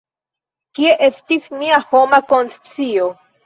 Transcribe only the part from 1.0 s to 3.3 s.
estis mia homa konscio?